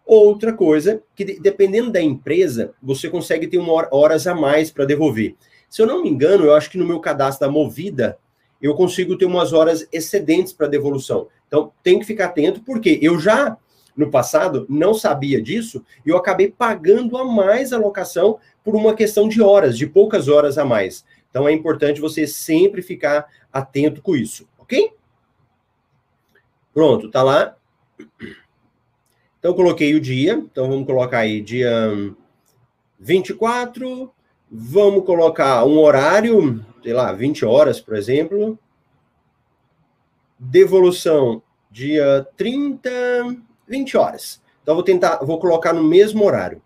Outra 0.06 0.52
coisa, 0.52 1.02
que 1.14 1.24
dependendo 1.40 1.90
da 1.90 2.00
empresa, 2.00 2.74
você 2.82 3.08
consegue 3.08 3.46
ter 3.46 3.56
uma 3.56 3.72
hora, 3.72 3.88
horas 3.90 4.26
a 4.26 4.34
mais 4.34 4.70
para 4.70 4.84
devolver. 4.84 5.34
Se 5.68 5.80
eu 5.80 5.86
não 5.86 6.02
me 6.02 6.10
engano, 6.10 6.44
eu 6.44 6.54
acho 6.54 6.70
que 6.70 6.78
no 6.78 6.86
meu 6.86 7.00
cadastro 7.00 7.46
da 7.46 7.52
Movida, 7.52 8.18
eu 8.60 8.74
consigo 8.74 9.16
ter 9.16 9.24
umas 9.24 9.52
horas 9.52 9.88
excedentes 9.92 10.52
para 10.52 10.68
devolução. 10.68 11.28
Então, 11.46 11.72
tem 11.82 11.98
que 11.98 12.04
ficar 12.04 12.26
atento, 12.26 12.62
porque 12.62 12.98
eu 13.02 13.18
já, 13.18 13.56
no 13.96 14.10
passado, 14.10 14.66
não 14.68 14.94
sabia 14.94 15.40
disso, 15.40 15.84
e 16.04 16.10
eu 16.10 16.16
acabei 16.16 16.50
pagando 16.50 17.16
a 17.16 17.24
mais 17.24 17.72
a 17.72 17.78
locação 17.78 18.38
por 18.62 18.76
uma 18.76 18.94
questão 18.94 19.28
de 19.28 19.42
horas, 19.42 19.76
de 19.76 19.86
poucas 19.86 20.28
horas 20.28 20.58
a 20.58 20.64
mais. 20.64 21.04
Então, 21.30 21.48
é 21.48 21.52
importante 21.52 22.00
você 22.00 22.26
sempre 22.26 22.82
ficar 22.82 23.26
atento 23.52 24.00
com 24.00 24.14
isso, 24.14 24.48
ok? 24.58 24.92
Pronto, 26.72 27.10
tá 27.10 27.22
lá. 27.22 27.56
Então, 29.44 29.52
coloquei 29.52 29.94
o 29.94 30.00
dia. 30.00 30.32
Então, 30.32 30.70
vamos 30.70 30.86
colocar 30.86 31.18
aí 31.18 31.42
dia 31.42 31.70
24. 32.98 34.10
Vamos 34.50 35.04
colocar 35.04 35.66
um 35.66 35.78
horário, 35.80 36.64
sei 36.82 36.94
lá, 36.94 37.12
20 37.12 37.44
horas, 37.44 37.78
por 37.78 37.94
exemplo. 37.94 38.58
Devolução, 40.38 41.42
dia 41.70 42.26
30, 42.38 42.90
20 43.68 43.98
horas. 43.98 44.40
Então, 44.62 44.74
vou 44.74 44.82
tentar, 44.82 45.18
vou 45.18 45.38
colocar 45.38 45.74
no 45.74 45.84
mesmo 45.84 46.24
horário. 46.24 46.62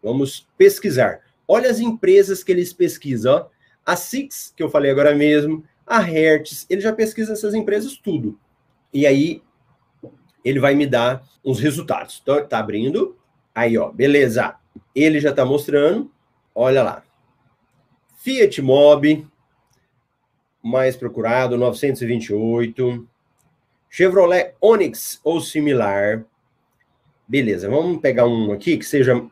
Vamos 0.00 0.46
pesquisar. 0.56 1.22
Olha 1.48 1.68
as 1.68 1.80
empresas 1.80 2.44
que 2.44 2.52
eles 2.52 2.72
pesquisam. 2.72 3.34
Ó. 3.34 3.46
A 3.84 3.96
Six, 3.96 4.54
que 4.56 4.62
eu 4.62 4.70
falei 4.70 4.92
agora 4.92 5.12
mesmo, 5.12 5.64
a 5.84 5.98
Hertz, 5.98 6.66
ele 6.70 6.80
já 6.80 6.92
pesquisa 6.92 7.32
essas 7.32 7.52
empresas 7.52 7.96
tudo. 7.96 8.38
E 8.92 9.08
aí, 9.08 9.42
ele 10.44 10.60
vai 10.60 10.74
me 10.74 10.86
dar 10.86 11.26
uns 11.44 11.58
resultados. 11.58 12.20
Então, 12.22 12.46
tá 12.46 12.58
abrindo. 12.58 13.16
Aí, 13.54 13.78
ó, 13.78 13.90
beleza. 13.90 14.56
Ele 14.94 15.18
já 15.18 15.32
tá 15.32 15.44
mostrando. 15.44 16.10
Olha 16.54 16.82
lá. 16.82 17.02
Fiat 18.18 18.60
Mobi, 18.60 19.26
mais 20.62 20.96
procurado, 20.96 21.56
928. 21.56 23.08
Chevrolet 23.88 24.54
Onix 24.60 25.20
ou 25.24 25.40
similar. 25.40 26.24
Beleza, 27.26 27.70
vamos 27.70 28.00
pegar 28.00 28.26
um 28.26 28.52
aqui 28.52 28.76
que 28.76 28.84
seja 28.84 29.24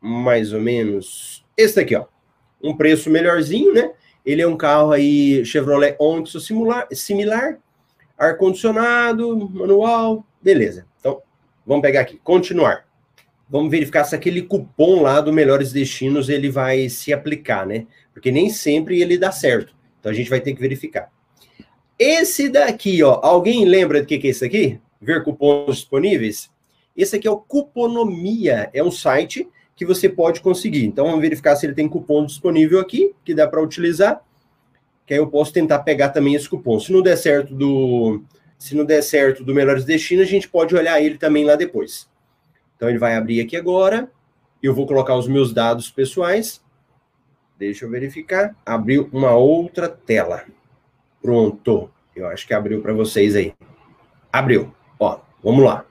mais 0.00 0.52
ou 0.52 0.60
menos 0.60 1.44
esse 1.56 1.78
aqui, 1.80 1.94
ó. 1.94 2.06
Um 2.62 2.76
preço 2.76 3.08
melhorzinho, 3.08 3.72
né? 3.72 3.92
Ele 4.24 4.42
é 4.42 4.46
um 4.46 4.56
carro 4.56 4.92
aí 4.92 5.44
Chevrolet 5.44 5.96
Onix 5.98 6.34
ou 6.34 6.40
similar, 6.40 6.86
similar 6.92 7.58
ar-condicionado, 8.20 9.48
manual, 9.48 10.26
beleza. 10.42 10.86
Então, 11.00 11.22
vamos 11.66 11.80
pegar 11.80 12.02
aqui, 12.02 12.20
continuar. 12.22 12.84
Vamos 13.48 13.70
verificar 13.70 14.04
se 14.04 14.14
aquele 14.14 14.42
cupom 14.42 15.00
lá 15.00 15.22
do 15.22 15.32
Melhores 15.32 15.72
Destinos 15.72 16.28
ele 16.28 16.50
vai 16.50 16.90
se 16.90 17.14
aplicar, 17.14 17.66
né? 17.66 17.86
Porque 18.12 18.30
nem 18.30 18.50
sempre 18.50 19.00
ele 19.00 19.16
dá 19.16 19.32
certo. 19.32 19.74
Então 19.98 20.12
a 20.12 20.14
gente 20.14 20.28
vai 20.28 20.40
ter 20.40 20.52
que 20.54 20.60
verificar. 20.60 21.10
Esse 21.98 22.48
daqui, 22.48 23.02
ó, 23.02 23.18
alguém 23.22 23.64
lembra 23.64 24.00
do 24.00 24.06
que, 24.06 24.18
que 24.18 24.26
é 24.26 24.30
esse 24.30 24.44
aqui? 24.44 24.78
Ver 25.00 25.24
cupons 25.24 25.76
disponíveis? 25.76 26.50
Esse 26.96 27.16
aqui 27.16 27.26
é 27.26 27.30
o 27.30 27.38
Cuponomia, 27.38 28.70
é 28.72 28.82
um 28.84 28.90
site 28.90 29.48
que 29.74 29.86
você 29.86 30.08
pode 30.08 30.40
conseguir. 30.42 30.84
Então 30.84 31.06
vamos 31.06 31.20
verificar 31.22 31.56
se 31.56 31.64
ele 31.64 31.74
tem 31.74 31.88
cupom 31.88 32.26
disponível 32.26 32.78
aqui, 32.78 33.14
que 33.24 33.34
dá 33.34 33.48
para 33.48 33.62
utilizar 33.62 34.22
que 35.06 35.14
aí 35.14 35.20
eu 35.20 35.28
posso 35.28 35.52
tentar 35.52 35.80
pegar 35.80 36.10
também 36.10 36.34
esse 36.34 36.48
cupom. 36.48 36.78
Se 36.78 36.92
não 36.92 37.02
der 37.02 37.16
certo 37.16 37.54
do 37.54 38.22
se 38.58 38.74
não 38.74 38.84
der 38.84 39.02
certo 39.02 39.42
do 39.42 39.54
Melhores 39.54 39.84
Destinos, 39.86 40.28
a 40.28 40.30
gente 40.30 40.46
pode 40.46 40.76
olhar 40.76 41.00
ele 41.00 41.16
também 41.16 41.44
lá 41.44 41.56
depois. 41.56 42.08
Então 42.76 42.90
ele 42.90 42.98
vai 42.98 43.16
abrir 43.16 43.40
aqui 43.40 43.56
agora. 43.56 44.10
Eu 44.62 44.74
vou 44.74 44.86
colocar 44.86 45.16
os 45.16 45.26
meus 45.26 45.52
dados 45.52 45.90
pessoais. 45.90 46.62
Deixa 47.58 47.86
eu 47.86 47.90
verificar. 47.90 48.54
Abriu 48.64 49.08
uma 49.12 49.34
outra 49.34 49.88
tela. 49.88 50.44
Pronto. 51.22 51.90
Eu 52.14 52.26
acho 52.26 52.46
que 52.46 52.52
abriu 52.52 52.82
para 52.82 52.92
vocês 52.92 53.34
aí. 53.34 53.54
Abriu. 54.30 54.74
Ó, 54.98 55.20
vamos 55.42 55.64
lá. 55.64 55.86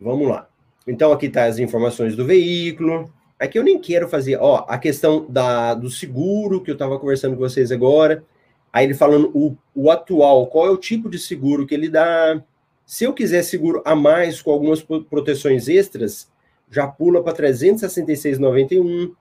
Vamos 0.00 0.28
lá. 0.28 0.48
Então 0.86 1.12
aqui 1.12 1.28
tá 1.28 1.44
as 1.44 1.58
informações 1.58 2.16
do 2.16 2.26
veículo. 2.26 3.12
Aqui 3.38 3.58
eu 3.58 3.64
nem 3.64 3.78
quero 3.78 4.08
fazer, 4.08 4.38
ó, 4.40 4.64
a 4.66 4.78
questão 4.78 5.26
da, 5.28 5.74
do 5.74 5.90
seguro 5.90 6.62
que 6.62 6.70
eu 6.70 6.74
estava 6.74 6.98
conversando 6.98 7.34
com 7.34 7.40
vocês 7.40 7.70
agora. 7.70 8.24
Aí 8.72 8.86
ele 8.86 8.94
falando 8.94 9.30
o, 9.34 9.56
o 9.74 9.90
atual, 9.90 10.46
qual 10.46 10.66
é 10.66 10.70
o 10.70 10.76
tipo 10.76 11.08
de 11.10 11.18
seguro 11.18 11.66
que 11.66 11.74
ele 11.74 11.88
dá. 11.88 12.42
Se 12.84 13.04
eu 13.04 13.12
quiser 13.12 13.42
seguro 13.42 13.82
a 13.84 13.94
mais 13.94 14.40
com 14.40 14.50
algumas 14.50 14.82
proteções 14.82 15.68
extras, 15.68 16.30
já 16.70 16.86
pula 16.86 17.22
para 17.22 17.36
366,91. 17.36 19.12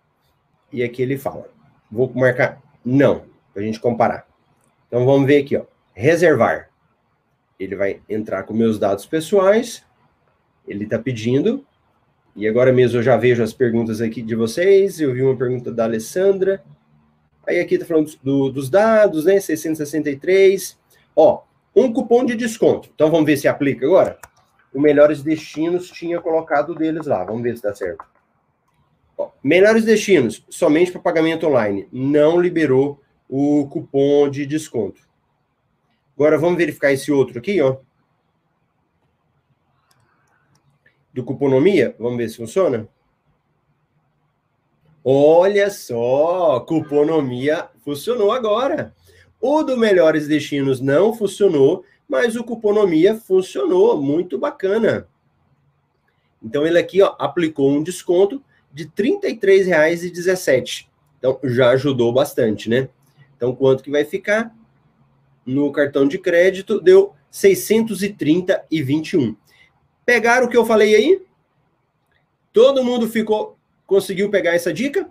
E 0.71 0.83
aqui 0.83 1.01
ele 1.01 1.17
fala. 1.17 1.49
Vou 1.91 2.11
marcar 2.13 2.61
não, 2.83 3.23
para 3.53 3.63
a 3.63 3.65
gente 3.65 3.79
comparar. 3.79 4.27
Então 4.87 5.05
vamos 5.05 5.27
ver 5.27 5.43
aqui, 5.43 5.57
ó. 5.57 5.63
Reservar. 5.93 6.69
Ele 7.59 7.75
vai 7.75 8.01
entrar 8.09 8.43
com 8.43 8.53
meus 8.53 8.77
dados 8.77 9.05
pessoais. 9.05 9.83
Ele 10.67 10.83
está 10.83 10.99
pedindo 10.99 11.65
e 12.35 12.47
agora 12.47 12.73
mesmo 12.73 12.99
eu 12.99 13.03
já 13.03 13.15
vejo 13.15 13.41
as 13.41 13.53
perguntas 13.53 14.01
aqui 14.01 14.21
de 14.21 14.35
vocês. 14.35 14.99
Eu 14.99 15.13
vi 15.13 15.21
uma 15.21 15.37
pergunta 15.37 15.71
da 15.71 15.85
Alessandra. 15.85 16.61
Aí 17.47 17.59
aqui 17.59 17.75
está 17.75 17.85
falando 17.85 18.11
do, 18.21 18.49
dos 18.49 18.69
dados, 18.69 19.23
né? 19.23 19.39
663. 19.39 20.77
Ó, 21.15 21.43
um 21.73 21.93
cupom 21.93 22.25
de 22.25 22.35
desconto. 22.35 22.89
Então 22.93 23.09
vamos 23.09 23.25
ver 23.25 23.37
se 23.37 23.47
aplica 23.47 23.85
agora. 23.85 24.17
O 24.73 24.81
Melhores 24.81 25.23
Destinos 25.23 25.89
tinha 25.89 26.19
colocado 26.19 26.75
deles 26.75 27.07
lá. 27.07 27.23
Vamos 27.23 27.41
ver 27.41 27.55
se 27.55 27.63
dá 27.63 27.73
certo. 27.73 28.03
Ó, 29.17 29.29
melhores 29.41 29.85
Destinos, 29.85 30.45
somente 30.49 30.91
para 30.91 30.99
pagamento 30.99 31.47
online. 31.47 31.87
Não 31.89 32.39
liberou 32.39 33.01
o 33.29 33.67
cupom 33.69 34.29
de 34.29 34.45
desconto. 34.45 35.01
Agora 36.17 36.37
vamos 36.37 36.57
verificar 36.57 36.91
esse 36.91 37.11
outro 37.11 37.39
aqui, 37.39 37.61
ó. 37.61 37.77
Do 41.15 41.23
Cuponomia. 41.23 41.95
Vamos 41.97 42.17
ver 42.17 42.29
se 42.29 42.35
funciona. 42.35 42.87
Olha 45.01 45.69
só, 45.69 46.59
Cuponomia 46.59 47.69
funcionou 47.85 48.33
agora. 48.33 48.93
O 49.39 49.63
do 49.63 49.77
Melhores 49.77 50.27
Destinos 50.27 50.81
não 50.81 51.13
funcionou, 51.13 51.85
mas 52.07 52.35
o 52.35 52.43
Cuponomia 52.43 53.15
funcionou, 53.15 53.99
muito 54.01 54.37
bacana. 54.37 55.07
Então 56.43 56.67
ele 56.67 56.77
aqui 56.77 57.01
ó, 57.01 57.15
aplicou 57.17 57.71
um 57.71 57.81
desconto 57.81 58.43
de 58.73 58.83
R$ 58.83 59.19
33,17. 59.21 60.87
Então 61.17 61.39
já 61.45 61.69
ajudou 61.69 62.11
bastante, 62.11 62.69
né? 62.69 62.89
Então 63.37 63.55
quanto 63.55 63.83
que 63.83 63.91
vai 63.91 64.03
ficar? 64.03 64.53
No 65.45 65.71
cartão 65.71 66.05
de 66.07 66.17
crédito 66.17 66.81
deu 66.81 67.13
630,21. 67.31 69.37
Pegaram 70.05 70.45
o 70.45 70.49
que 70.49 70.57
eu 70.57 70.65
falei 70.65 70.95
aí? 70.95 71.21
Todo 72.53 72.83
mundo 72.83 73.09
ficou, 73.09 73.57
conseguiu 73.87 74.29
pegar 74.29 74.53
essa 74.53 74.71
dica? 74.71 75.09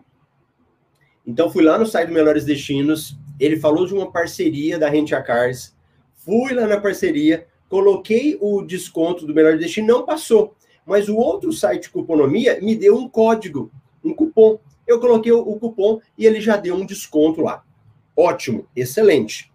Então 1.26 1.50
fui 1.50 1.64
lá 1.64 1.78
no 1.78 1.86
site 1.86 2.08
do 2.08 2.14
Melhores 2.14 2.44
Destinos, 2.44 3.16
ele 3.40 3.58
falou 3.58 3.86
de 3.86 3.94
uma 3.94 4.12
parceria 4.12 4.78
da 4.78 4.88
Rent 4.88 5.12
a 5.12 5.20
Cars, 5.20 5.74
fui 6.14 6.52
lá 6.52 6.66
na 6.66 6.80
parceria, 6.80 7.46
coloquei 7.68 8.38
o 8.40 8.62
desconto 8.62 9.26
do 9.26 9.34
Melhor 9.34 9.58
Destino, 9.58 9.88
não 9.88 10.06
passou. 10.06 10.54
Mas 10.86 11.08
o 11.08 11.16
outro 11.16 11.52
site 11.52 11.90
Cuponomia 11.90 12.60
me 12.60 12.76
deu 12.76 12.96
um 12.96 13.08
código, 13.08 13.72
um 14.04 14.14
cupom. 14.14 14.58
Eu 14.86 15.00
coloquei 15.00 15.32
o 15.32 15.56
cupom 15.56 16.00
e 16.16 16.26
ele 16.26 16.40
já 16.40 16.56
deu 16.56 16.76
um 16.76 16.86
desconto 16.86 17.40
lá. 17.40 17.64
Ótimo, 18.16 18.66
excelente. 18.76 19.50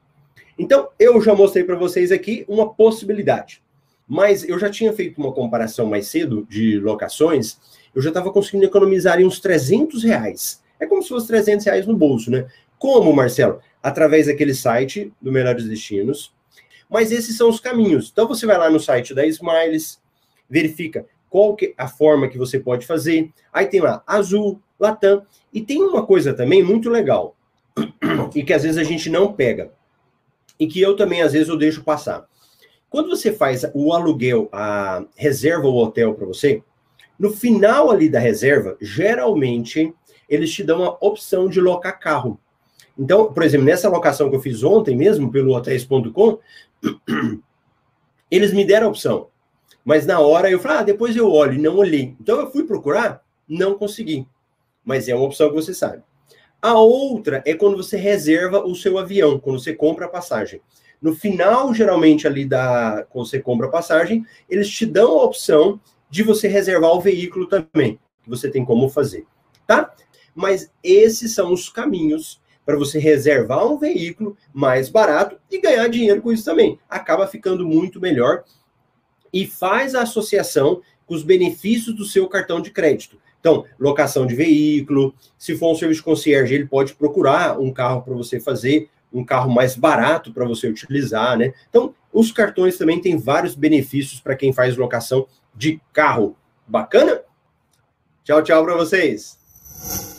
Então, 0.57 0.89
eu 0.99 1.21
já 1.21 1.33
mostrei 1.33 1.63
para 1.63 1.75
vocês 1.75 2.11
aqui 2.11 2.43
uma 2.47 2.73
possibilidade. 2.73 3.63
Mas 4.09 4.43
eu 4.43 4.57
já 4.57 4.71
tinha 4.71 4.91
feito 4.91 5.19
uma 5.19 5.31
comparação 5.31 5.85
mais 5.85 6.07
cedo 6.07 6.47
de 6.49 6.79
locações, 6.79 7.59
eu 7.93 8.01
já 8.01 8.09
estava 8.09 8.31
conseguindo 8.31 8.65
economizar 8.65 9.19
uns 9.19 9.39
300 9.39 10.03
reais 10.03 10.61
É 10.79 10.87
como 10.87 11.03
se 11.03 11.09
fosse 11.09 11.27
300 11.27 11.65
reais 11.65 11.85
no 11.85 11.95
bolso, 11.95 12.31
né? 12.31 12.47
Como, 12.79 13.13
Marcelo? 13.13 13.59
Através 13.83 14.25
daquele 14.25 14.55
site 14.55 15.13
do 15.21 15.31
Melhores 15.31 15.65
Destinos. 15.65 16.33
Mas 16.89 17.11
esses 17.11 17.37
são 17.37 17.49
os 17.49 17.59
caminhos. 17.59 18.09
Então 18.11 18.27
você 18.27 18.47
vai 18.47 18.57
lá 18.57 18.69
no 18.69 18.79
site 18.79 19.13
da 19.13 19.25
Smiles, 19.27 20.01
verifica 20.49 21.05
qual 21.29 21.55
que 21.55 21.67
é 21.67 21.73
a 21.77 21.87
forma 21.87 22.27
que 22.27 22.37
você 22.37 22.59
pode 22.59 22.87
fazer. 22.87 23.31
Aí 23.53 23.67
tem 23.67 23.79
lá 23.79 24.01
Azul, 24.07 24.59
Latam. 24.79 25.23
E 25.53 25.61
tem 25.61 25.83
uma 25.83 26.05
coisa 26.05 26.33
também 26.33 26.63
muito 26.63 26.89
legal, 26.89 27.35
e 28.35 28.43
que 28.43 28.53
às 28.53 28.63
vezes 28.63 28.77
a 28.77 28.83
gente 28.83 29.09
não 29.09 29.33
pega, 29.33 29.71
e 30.59 30.67
que 30.67 30.79
eu 30.79 30.95
também 30.95 31.21
às 31.23 31.33
vezes 31.33 31.49
eu 31.49 31.57
deixo 31.57 31.83
passar. 31.83 32.27
Quando 32.89 33.09
você 33.09 33.31
faz 33.31 33.63
o 33.73 33.93
aluguel, 33.93 34.49
a 34.51 35.05
reserva 35.15 35.67
o 35.67 35.75
hotel 35.75 36.15
para 36.15 36.25
você, 36.25 36.63
no 37.17 37.31
final 37.31 37.91
ali 37.91 38.09
da 38.09 38.19
reserva, 38.19 38.77
geralmente 38.81 39.93
eles 40.27 40.51
te 40.51 40.63
dão 40.63 40.83
a 40.83 40.97
opção 41.01 41.47
de 41.47 41.59
locar 41.59 41.99
carro. 41.99 42.39
Então, 42.97 43.31
por 43.33 43.43
exemplo, 43.43 43.65
nessa 43.65 43.89
locação 43.89 44.29
que 44.29 44.35
eu 44.35 44.41
fiz 44.41 44.63
ontem 44.63 44.95
mesmo 44.95 45.31
pelo 45.31 45.53
hotéis.com, 45.53 46.39
eles 48.29 48.53
me 48.53 48.65
deram 48.65 48.87
a 48.87 48.89
opção. 48.89 49.27
Mas 49.83 50.05
na 50.05 50.19
hora 50.19 50.49
eu 50.49 50.59
falei, 50.59 50.77
ah, 50.77 50.83
depois 50.83 51.15
eu 51.15 51.31
olho, 51.31 51.53
e 51.53 51.57
não 51.57 51.77
olhei. 51.77 52.15
Então 52.19 52.39
eu 52.39 52.51
fui 52.51 52.63
procurar, 52.63 53.23
não 53.47 53.75
consegui. 53.75 54.27
Mas 54.83 55.07
é 55.07 55.15
uma 55.15 55.25
opção 55.25 55.49
que 55.49 55.55
você 55.55 55.73
sabe. 55.73 56.03
A 56.61 56.73
outra 56.73 57.41
é 57.45 57.53
quando 57.53 57.77
você 57.77 57.95
reserva 57.95 58.65
o 58.65 58.75
seu 58.75 58.97
avião, 58.97 59.39
quando 59.39 59.59
você 59.59 59.73
compra 59.73 60.05
a 60.05 60.09
passagem. 60.09 60.61
No 61.01 61.15
final, 61.15 61.73
geralmente, 61.73 62.27
ali 62.27 62.45
da. 62.45 63.05
Quando 63.09 63.27
você 63.27 63.39
compra 63.39 63.67
a 63.67 63.71
passagem, 63.71 64.25
eles 64.49 64.69
te 64.69 64.85
dão 64.85 65.19
a 65.19 65.23
opção 65.23 65.79
de 66.09 66.23
você 66.23 66.47
reservar 66.47 66.91
o 66.91 67.01
veículo 67.01 67.47
também, 67.47 67.99
que 68.23 68.29
você 68.29 68.49
tem 68.49 68.65
como 68.65 68.89
fazer, 68.89 69.25
tá? 69.67 69.93
Mas 70.35 70.71
esses 70.83 71.33
são 71.33 71.53
os 71.53 71.69
caminhos 71.69 72.41
para 72.65 72.77
você 72.77 72.99
reservar 72.99 73.65
um 73.65 73.77
veículo 73.77 74.37
mais 74.53 74.89
barato 74.89 75.37
e 75.49 75.59
ganhar 75.59 75.87
dinheiro 75.87 76.21
com 76.21 76.31
isso 76.31 76.45
também. 76.45 76.79
Acaba 76.89 77.27
ficando 77.27 77.65
muito 77.65 77.99
melhor 77.99 78.43
e 79.33 79.45
faz 79.45 79.95
a 79.95 80.03
associação 80.03 80.81
com 81.05 81.15
os 81.15 81.23
benefícios 81.23 81.95
do 81.95 82.05
seu 82.05 82.27
cartão 82.27 82.61
de 82.61 82.71
crédito. 82.71 83.17
Então, 83.39 83.65
locação 83.79 84.27
de 84.27 84.35
veículo, 84.35 85.15
se 85.37 85.55
for 85.55 85.71
um 85.71 85.75
serviço 85.75 86.03
concierge, 86.03 86.53
ele 86.53 86.67
pode 86.67 86.93
procurar 86.93 87.59
um 87.59 87.71
carro 87.71 88.01
para 88.01 88.13
você 88.13 88.39
fazer, 88.39 88.89
um 89.11 89.23
carro 89.23 89.51
mais 89.51 89.75
barato 89.75 90.31
para 90.31 90.45
você 90.45 90.67
utilizar, 90.67 91.37
né? 91.37 91.53
Então, 91.69 91.93
os 92.11 92.31
cartões 92.31 92.77
também 92.77 93.01
têm 93.01 93.17
vários 93.17 93.55
benefícios 93.55 94.19
para 94.19 94.35
quem 94.35 94.53
faz 94.53 94.75
locação 94.77 95.27
de 95.55 95.81
carro. 95.93 96.35
Bacana? 96.67 97.21
Tchau, 98.23 98.43
tchau 98.43 98.63
para 98.63 98.75
vocês. 98.75 100.18